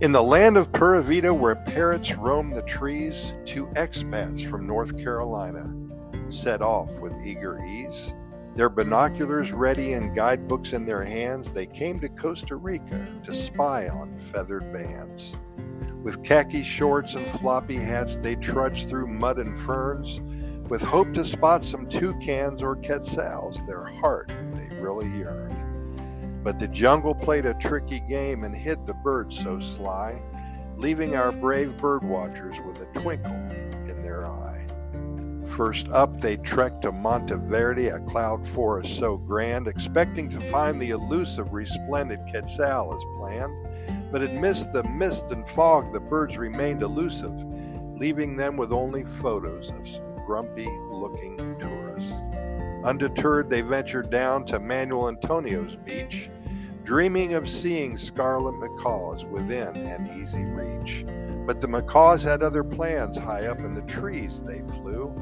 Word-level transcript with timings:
In 0.00 0.12
the 0.12 0.22
land 0.22 0.56
of 0.56 0.72
Pura 0.72 1.02
Vida, 1.02 1.34
where 1.34 1.56
parrots 1.56 2.14
roam 2.14 2.52
the 2.52 2.62
trees, 2.62 3.34
two 3.44 3.66
expats 3.76 4.48
from 4.48 4.66
North 4.66 4.96
Carolina 4.96 5.74
set 6.30 6.62
off 6.62 6.90
with 7.00 7.12
eager 7.22 7.62
ease. 7.62 8.14
Their 8.56 8.70
binoculars 8.70 9.52
ready 9.52 9.92
and 9.92 10.16
guidebooks 10.16 10.72
in 10.72 10.86
their 10.86 11.04
hands, 11.04 11.52
they 11.52 11.66
came 11.66 12.00
to 12.00 12.08
Costa 12.08 12.56
Rica 12.56 13.20
to 13.24 13.34
spy 13.34 13.90
on 13.90 14.16
feathered 14.16 14.72
bands. 14.72 15.34
With 16.02 16.24
khaki 16.24 16.62
shorts 16.62 17.14
and 17.14 17.26
floppy 17.38 17.76
hats, 17.76 18.16
they 18.16 18.36
trudged 18.36 18.88
through 18.88 19.06
mud 19.06 19.36
and 19.36 19.58
ferns, 19.58 20.22
with 20.70 20.80
hope 20.80 21.12
to 21.12 21.26
spot 21.26 21.62
some 21.62 21.86
toucans 21.86 22.62
or 22.62 22.74
quetzals. 22.74 23.60
Their 23.66 23.84
heart 23.84 24.32
they 24.54 24.74
really 24.80 25.10
yearned. 25.10 25.69
But 26.42 26.58
the 26.58 26.68
jungle 26.68 27.14
played 27.14 27.46
a 27.46 27.54
tricky 27.54 28.00
game 28.00 28.44
and 28.44 28.54
hid 28.54 28.86
the 28.86 28.94
birds 28.94 29.38
so 29.38 29.60
sly, 29.60 30.22
leaving 30.76 31.14
our 31.14 31.32
brave 31.32 31.76
bird 31.76 32.02
watchers 32.02 32.56
with 32.66 32.80
a 32.80 32.86
twinkle 32.98 33.32
in 33.32 34.02
their 34.02 34.26
eye. 34.26 34.66
First 35.46 35.88
up, 35.88 36.20
they 36.20 36.36
trekked 36.36 36.82
to 36.82 36.92
Monteverde, 36.92 37.88
a 37.88 38.00
cloud 38.00 38.46
forest 38.46 38.96
so 38.96 39.16
grand, 39.16 39.68
expecting 39.68 40.30
to 40.30 40.40
find 40.42 40.80
the 40.80 40.90
elusive 40.90 41.52
resplendent 41.52 42.30
quetzal 42.30 42.94
as 42.94 43.02
planned. 43.18 44.10
But 44.12 44.22
amidst 44.22 44.72
the 44.72 44.84
mist 44.84 45.26
and 45.30 45.46
fog, 45.48 45.92
the 45.92 46.00
birds 46.00 46.38
remained 46.38 46.82
elusive, 46.82 47.34
leaving 47.98 48.36
them 48.36 48.56
with 48.56 48.72
only 48.72 49.04
photos 49.04 49.68
of 49.70 49.88
some 49.88 50.16
grumpy 50.24 50.68
looking 50.90 51.36
tourists. 51.58 51.79
Undeterred, 52.84 53.50
they 53.50 53.60
ventured 53.60 54.10
down 54.10 54.44
to 54.46 54.58
Manuel 54.58 55.08
Antonio's 55.08 55.76
beach, 55.76 56.30
dreaming 56.82 57.34
of 57.34 57.48
seeing 57.48 57.96
scarlet 57.96 58.58
macaws 58.58 59.24
within 59.24 59.76
an 59.76 60.20
easy 60.20 60.44
reach. 60.44 61.04
But 61.46 61.60
the 61.60 61.68
macaws 61.68 62.22
had 62.24 62.42
other 62.42 62.64
plans 62.64 63.18
high 63.18 63.46
up 63.46 63.58
in 63.58 63.74
the 63.74 63.82
trees 63.82 64.40
they 64.40 64.60
flew, 64.60 65.14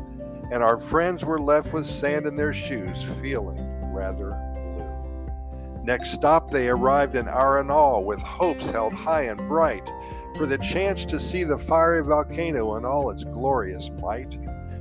and 0.52 0.62
our 0.62 0.78
friends 0.78 1.24
were 1.24 1.38
left 1.38 1.72
with 1.72 1.86
sand 1.86 2.26
in 2.26 2.36
their 2.36 2.52
shoes, 2.52 3.02
feeling 3.20 3.92
rather 3.92 4.30
blue. 4.54 5.82
Next 5.84 6.12
stop, 6.12 6.50
they 6.50 6.68
arrived 6.68 7.16
in 7.16 7.26
Arenal 7.26 8.04
with 8.04 8.20
hopes 8.20 8.70
held 8.70 8.92
high 8.92 9.22
and 9.22 9.38
bright 9.48 9.88
for 10.36 10.46
the 10.46 10.58
chance 10.58 11.04
to 11.06 11.18
see 11.18 11.44
the 11.44 11.58
fiery 11.58 12.04
volcano 12.04 12.76
in 12.76 12.84
all 12.84 13.10
its 13.10 13.24
glorious 13.24 13.90
might. 14.00 14.38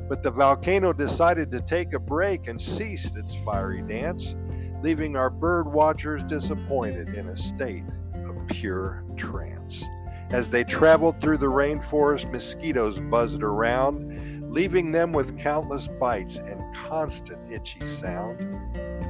But 0.08 0.23
the 0.23 0.31
volcano 0.31 0.94
decided 0.94 1.52
to 1.52 1.61
take 1.61 1.94
a 1.94 2.00
break 2.00 2.47
and 2.47 2.61
ceased 2.61 3.17
its 3.17 3.36
fiery 3.44 3.81
dance, 3.81 4.36
leaving 4.81 5.17
our 5.17 5.30
bird 5.30 5.72
watchers 5.72 6.23
disappointed 6.23 7.09
in 7.09 7.27
a 7.27 7.36
state 7.36 7.83
of 8.25 8.47
pure 8.47 9.03
trance. 9.17 9.83
As 10.30 10.50
they 10.50 10.63
traveled 10.66 11.22
through 11.22 11.38
the 11.38 11.45
rainforest, 11.45 12.30
mosquitoes 12.31 13.00
buzzed 13.00 13.44
around, 13.44 14.52
leaving 14.52 14.91
them 14.91 15.13
with 15.13 15.38
countless 15.39 15.88
bites 15.88 16.38
and 16.38 16.75
constant 16.75 17.52
itchy 17.52 17.85
sound. 17.88 18.39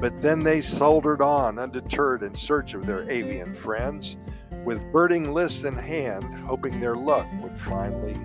But 0.00 0.20
then 0.20 0.44
they 0.44 0.60
soldered 0.60 1.20
on, 1.20 1.58
undeterred, 1.58 2.22
in 2.22 2.34
search 2.36 2.74
of 2.74 2.86
their 2.86 3.08
avian 3.10 3.52
friends, 3.52 4.16
with 4.64 4.92
birding 4.92 5.34
lists 5.34 5.64
in 5.64 5.74
hand, 5.74 6.22
hoping 6.46 6.78
their 6.78 6.96
luck 6.96 7.26
would 7.42 7.58
finally. 7.58 8.16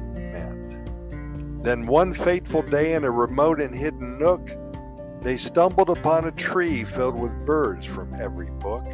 Then 1.64 1.86
one 1.86 2.14
fateful 2.14 2.62
day 2.62 2.94
in 2.94 3.06
a 3.06 3.12
remote 3.12 3.62
and 3.62 3.74
hidden 3.74 4.20
nook, 4.20 4.52
they 5.22 5.38
stumbled 5.38 5.90
upon 5.90 6.26
a 6.26 6.32
tree 6.32 6.84
filled 6.84 7.18
with 7.18 7.46
birds 7.46 7.86
from 7.86 8.14
every 8.14 8.52
book 8.52 8.86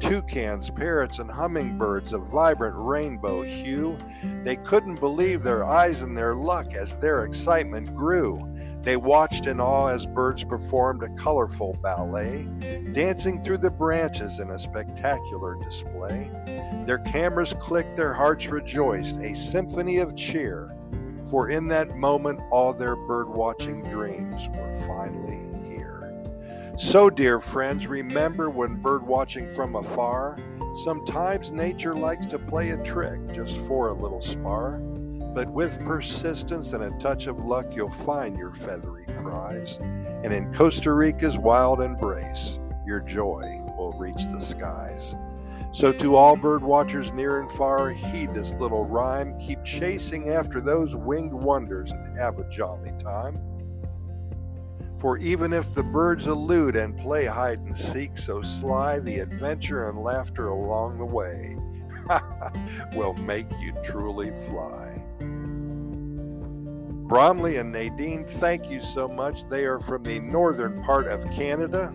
toucans, 0.00 0.70
parrots, 0.70 1.18
and 1.18 1.30
hummingbirds 1.30 2.12
of 2.12 2.22
vibrant 2.28 2.76
rainbow 2.76 3.42
hue. 3.42 3.98
They 4.44 4.56
couldn't 4.56 5.00
believe 5.00 5.42
their 5.42 5.64
eyes 5.64 6.02
and 6.02 6.16
their 6.16 6.34
luck 6.34 6.74
as 6.74 6.96
their 6.96 7.24
excitement 7.24 7.94
grew. 7.94 8.38
They 8.82 8.96
watched 8.96 9.46
in 9.46 9.60
awe 9.60 9.88
as 9.88 10.06
birds 10.06 10.44
performed 10.44 11.02
a 11.02 11.14
colorful 11.16 11.76
ballet, 11.82 12.44
dancing 12.92 13.42
through 13.42 13.58
the 13.58 13.70
branches 13.70 14.38
in 14.38 14.50
a 14.50 14.58
spectacular 14.58 15.56
display. 15.56 16.30
Their 16.86 17.00
cameras 17.00 17.54
clicked, 17.58 17.96
their 17.96 18.14
hearts 18.14 18.46
rejoiced, 18.46 19.16
a 19.16 19.34
symphony 19.34 19.98
of 19.98 20.16
cheer, 20.16 20.74
for 21.30 21.50
in 21.50 21.68
that 21.68 21.96
moment 21.96 22.40
all 22.50 22.72
their 22.72 22.96
bird 22.96 23.28
watching 23.28 23.82
dreams 23.90 24.48
were 24.50 24.84
finally 24.86 25.46
here. 25.68 26.22
so, 26.76 27.10
dear 27.10 27.40
friends, 27.40 27.86
remember 27.86 28.50
when 28.50 28.76
bird 28.76 29.06
watching 29.06 29.48
from 29.48 29.74
afar, 29.74 30.38
sometimes 30.84 31.50
nature 31.50 31.94
likes 31.94 32.26
to 32.26 32.38
play 32.38 32.70
a 32.70 32.82
trick 32.82 33.20
just 33.32 33.56
for 33.66 33.88
a 33.88 33.94
little 33.94 34.22
spar. 34.22 34.78
But 35.34 35.50
with 35.52 35.78
persistence 35.80 36.72
and 36.72 36.82
a 36.82 36.98
touch 36.98 37.26
of 37.26 37.38
luck, 37.44 37.76
you'll 37.76 37.90
find 37.90 38.36
your 38.36 38.52
feathery 38.52 39.04
prize. 39.22 39.78
And 39.78 40.32
in 40.32 40.52
Costa 40.54 40.92
Rica's 40.92 41.38
wild 41.38 41.80
embrace, 41.80 42.58
your 42.86 43.00
joy 43.00 43.44
will 43.76 43.92
reach 43.92 44.24
the 44.32 44.40
skies. 44.40 45.14
So, 45.72 45.92
to 45.92 46.16
all 46.16 46.34
bird 46.34 46.62
watchers 46.62 47.12
near 47.12 47.40
and 47.40 47.50
far, 47.52 47.90
heed 47.90 48.34
this 48.34 48.52
little 48.54 48.84
rhyme. 48.84 49.38
Keep 49.38 49.64
chasing 49.64 50.30
after 50.30 50.60
those 50.60 50.96
winged 50.96 51.32
wonders 51.32 51.90
and 51.90 52.16
have 52.16 52.38
a 52.38 52.48
jolly 52.48 52.92
time. 52.98 53.38
For 54.98 55.18
even 55.18 55.52
if 55.52 55.72
the 55.72 55.82
birds 55.84 56.26
elude 56.26 56.74
and 56.74 56.98
play 56.98 57.26
hide 57.26 57.60
and 57.60 57.76
seek 57.76 58.16
so 58.16 58.42
sly, 58.42 58.98
the 58.98 59.20
adventure 59.20 59.88
and 59.88 59.98
laughter 59.98 60.48
along 60.48 60.98
the 60.98 61.04
way 61.04 61.56
will 62.96 63.14
make 63.14 63.46
you 63.60 63.72
truly 63.84 64.32
fly. 64.48 65.04
Bromley 67.08 67.58
and 67.58 67.70
Nadine, 67.72 68.24
thank 68.24 68.70
you 68.70 68.82
so 68.82 69.06
much. 69.06 69.48
They 69.48 69.64
are 69.66 69.78
from 69.78 70.02
the 70.02 70.18
northern 70.18 70.82
part 70.82 71.06
of 71.06 71.30
Canada 71.30 71.94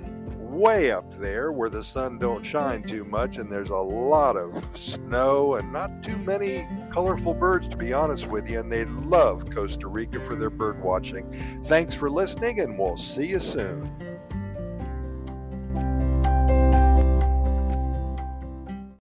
way 0.54 0.92
up 0.92 1.12
there 1.18 1.52
where 1.52 1.70
the 1.70 1.84
sun 1.84 2.18
don't 2.20 2.44
mm-hmm. 2.44 2.44
shine 2.44 2.84
too 2.84 3.04
much 3.04 3.38
and 3.38 3.52
there's 3.52 3.70
a 3.70 3.76
lot 3.76 4.38
of 4.38 4.64
snow 4.78 5.56
and 5.56 5.74
not 5.74 6.04
too 6.04 6.18
many 6.18 6.68
colorful 6.92 7.34
birds 7.34 7.68
to 7.68 7.78
be 7.78 7.92
honest 7.94 8.28
with 8.28 8.48
you 8.48 8.60
and 8.60 8.72
they 8.72 8.86
love 8.86 9.50
Costa 9.50 9.88
Rica 9.88 10.20
for 10.26 10.36
their 10.36 10.50
bird 10.50 10.82
watching. 10.82 11.32
Thanks 11.66 11.96
for 11.96 12.10
listening 12.10 12.60
and 12.60 12.78
we'll 12.78 12.98
see 12.98 13.28
you 13.28 13.40
soon. 13.40 14.13